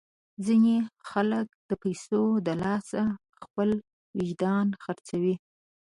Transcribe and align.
ځینې 0.45 0.75
خلک 1.09 1.47
د 1.69 1.71
پیسو 1.83 2.21
د 2.47 2.49
لاسه 2.63 3.01
خپل 3.43 3.69
وجدان 4.17 4.67
خرڅوي. 4.83 5.35